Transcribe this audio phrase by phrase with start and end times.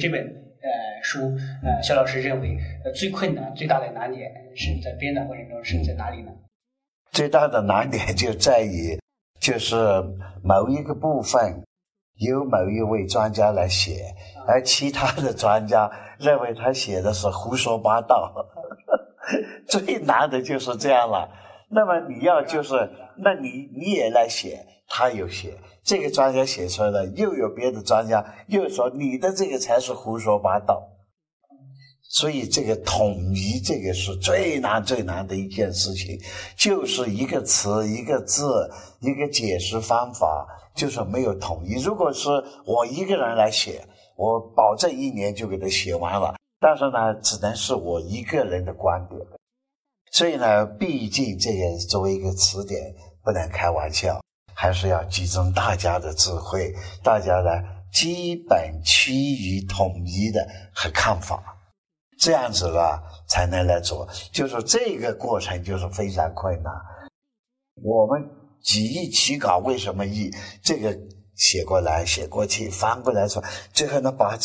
[0.00, 0.68] 这本呃
[1.02, 1.20] 书，
[1.62, 6.32] 呃，肖老师认为呃最困难、最大的难点是在编纂过程中是在哪里呢？
[7.12, 8.98] 最大的难点就在于，
[9.38, 9.76] 就是
[10.42, 11.62] 某一个部分
[12.18, 14.14] 由某一位专家来写，
[14.46, 18.32] 而其他的专家认为他写的是胡说八道。
[19.68, 21.28] 最难的就是这样了。
[21.70, 22.74] 那么你要就是，
[23.16, 30.82] 那你你也来写，他有写，这个专家写出来的，又有别的专家又说你的这个才是胡说八道。
[32.12, 36.18] 所以这个统一，这个是最难最难的一件事情，
[36.56, 38.68] 就是一个词、一个字、
[39.00, 40.44] 一个解释方法，
[40.74, 41.80] 就是没有统一。
[41.80, 42.28] 如果是
[42.66, 43.80] 我一个人来写，
[44.16, 46.34] 我保证一年就给他写完了。
[46.58, 49.20] 但是呢，只能是我一个人的观点。
[50.10, 54.20] 所以呢，毕竟这个作为一个词典，不能开玩笑，
[54.54, 57.50] 还是要集中大家的智慧，大家呢
[57.92, 61.42] 基本趋于统一的和看法。
[62.18, 66.70] 这样子了才能来做，就是这个过程就是非常困难。
[67.82, 68.22] 我们
[68.62, 70.30] 几易起稿为什么易？
[70.62, 70.94] 这个
[71.34, 74.36] 写过来写过去翻过来说，最后呢把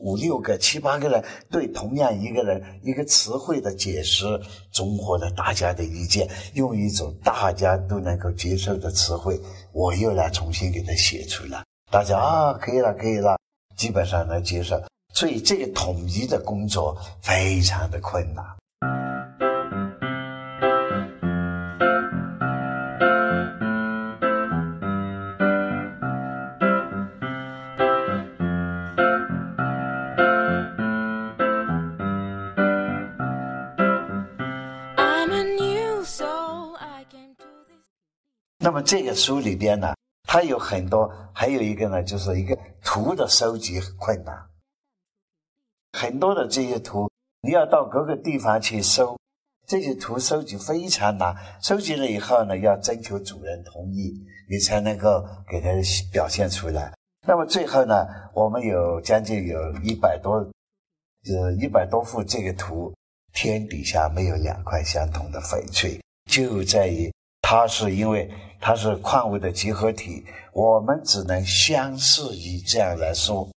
[0.00, 4.24] 五六个七八个人对同样一个人一个词汇的解释，
[4.72, 9.38] 综合了大家的意见，用一种大家都能够接受的词汇，
[9.72, 13.38] 我又来重新给他写出来，大家啊可以了可以了，
[13.76, 14.82] 基本上能接受。
[15.12, 18.44] 所以这个统一的工作非常的困难。
[38.70, 39.92] 那么这个书里边呢，
[40.28, 44.32] 它有很多，还有一个呢，就是一个图的收集困难。
[45.98, 47.10] 很多的这些图，
[47.42, 49.18] 你要到各个地方去收，
[49.66, 51.34] 这些图收集非常难。
[51.60, 55.70] 收集了以后呢，要征求主人同意，你才能够给他
[56.12, 56.94] 表现出来。
[57.26, 60.34] 那么最后呢，我们有将近有一百多，
[61.28, 62.94] 呃，一百多幅这个图，
[63.32, 66.00] 天底下没有两块相同的翡翠，
[66.30, 67.12] 就在于
[67.50, 68.30] 它是因为
[68.60, 73.48] 它是矿物的集合体，我们只能相似于这样来说。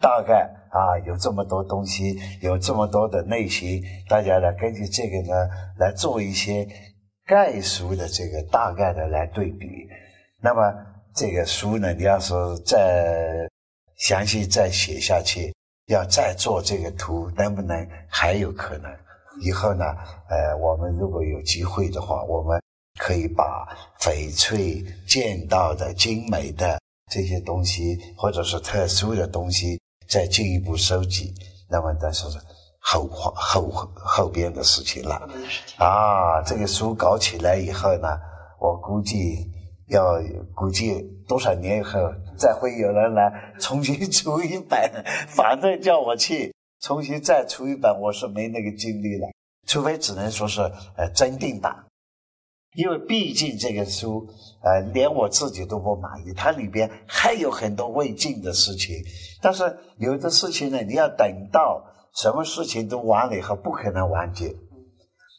[0.00, 5.46] 大概啊，有这么多东西，有这么多的类型，大家呢根据这个呢
[5.78, 6.66] 来做一些
[7.26, 9.68] 概述的这个大概的来对比。
[10.40, 10.62] 那么
[11.14, 12.32] 这个书呢，你要是
[12.64, 13.46] 再
[13.98, 15.52] 详细再写下去，
[15.88, 18.90] 要再做这个图，能不能还有可能？
[19.42, 19.84] 以后呢，
[20.30, 22.58] 呃，我们如果有机会的话，我们
[23.00, 23.66] 可以把
[24.00, 26.78] 翡翠见到的精美的
[27.10, 29.80] 这些东西，或者是特殊的东西。
[30.06, 31.32] 再进一步收集，
[31.66, 32.26] 那么但是
[32.78, 35.16] 后后后后边的事情了。
[35.78, 38.08] 啊，这个书搞起来以后呢，
[38.60, 39.50] 我估计
[39.88, 40.20] 要
[40.54, 41.98] 估计多少年以后，
[42.36, 44.78] 再会有人来重新出一本。
[45.34, 49.26] 反正叫我去重新再出一本，我是没那个精力了。
[49.66, 50.60] 除非只能说是
[50.96, 51.74] 呃增订版。
[52.74, 54.26] 因为毕竟这个书，
[54.62, 58.94] 呃，连我自己都不满意，它里边还有很多未尽的事情。
[59.40, 59.62] 但是
[59.98, 61.84] 有的事情呢，你要等到
[62.16, 64.52] 什么事情都完了以后，不可能完结。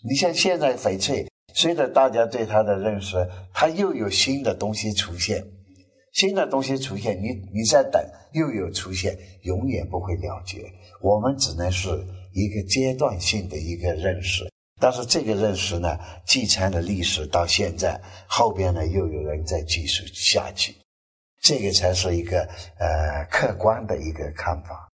[0.08, 3.16] 你像现在翡翠，随着大家对它的认识，
[3.54, 5.44] 它又有新的东西出现，
[6.14, 8.02] 新的东西出现，你你在等，
[8.34, 10.64] 又有出现，永远不会了结。
[11.02, 11.90] 我们只能是
[12.34, 14.46] 一个阶段性的一个认识。
[14.80, 20.76] 但是这个认识呢，继承的历史到现在，后边呢又有人在继续下去，
[21.42, 22.42] 这个才是一个
[22.78, 24.90] 呃客观的一个看法。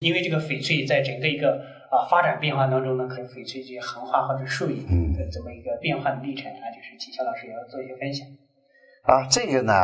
[0.00, 4.82] 因为这个翡翠在整个一个啊发展变化当中呢，可能翡翠这些行话或者术语
[5.14, 8.26] 的这么一个变化的历程啊，就是请肖老师也要做一些分享。
[9.02, 9.74] 啊，这个呢，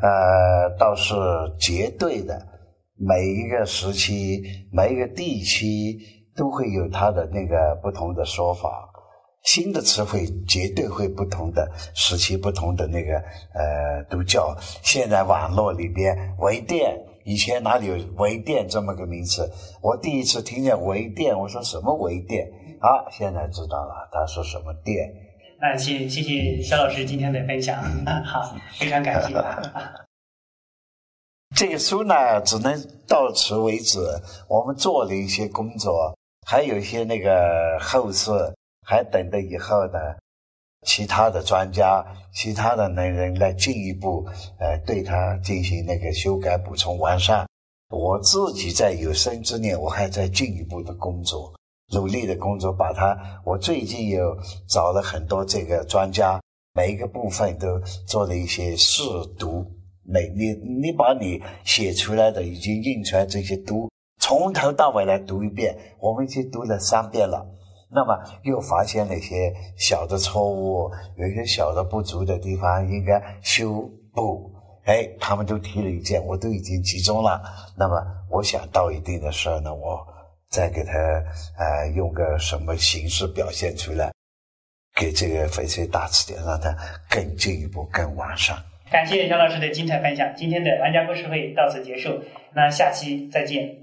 [0.00, 1.14] 呃，倒是
[1.58, 2.40] 绝对的，
[2.96, 5.98] 每一个时期、每一个地区
[6.36, 8.90] 都会有它的那个不同的说法。
[9.42, 13.16] 新的词汇绝对会不同的时期，不同的那个
[13.52, 19.50] 呃，都叫现在网络里边微店，以前哪里有微店这么个名词？
[19.82, 22.48] 我第一次听见微店，我说什么微店？
[22.80, 25.12] 啊，现在知道了，他说什么店？
[25.60, 27.82] 那谢谢谢肖老师今天的分享，
[28.24, 29.34] 好，非常感谢。
[31.54, 33.98] 这个书呢，只能到此为止。
[34.48, 36.16] 我们做了一些工作，
[36.46, 38.30] 还有一些那个后事。
[38.82, 40.18] 还等着以后的
[40.84, 44.26] 其他的专家、其他的能人来进一步，
[44.58, 47.46] 呃，对它进行那个修改、补充、完善。
[47.90, 51.52] 我自己在有生之年，我还在进一步的工作，
[51.92, 53.16] 努力的工作，把它。
[53.44, 54.36] 我最近有
[54.66, 56.40] 找了很多这个专家，
[56.74, 59.02] 每一个部分都做了一些试
[59.38, 59.64] 读。
[60.04, 63.88] 每你你把你写出来的已经印出来这些读，
[64.20, 67.46] 从头到尾来读一遍，我们已经读了三遍了。
[67.94, 74.50] 那么又发现了一些小的错误，有一些小的不足的地方，应该修补。
[74.84, 77.40] 哎，他们都提了意见，我都已经集中了。
[77.76, 77.94] 那么，
[78.30, 80.04] 我想到一定的时候呢，我
[80.48, 80.92] 再给他
[81.56, 84.10] 呃用个什么形式表现出来，
[84.96, 86.74] 给这个翡翠大词典让它
[87.08, 88.56] 更进一步、更完善。
[88.90, 92.20] 感谢肖老师的精彩分享，今天的玩家故事会到此结束，
[92.54, 93.81] 那下期再见。